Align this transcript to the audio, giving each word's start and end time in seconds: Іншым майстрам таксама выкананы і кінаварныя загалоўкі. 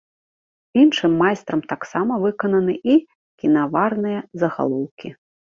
Іншым 0.83 1.11
майстрам 1.23 1.61
таксама 1.73 2.17
выкананы 2.25 2.75
і 2.95 2.97
кінаварныя 3.45 4.19
загалоўкі. 4.47 5.09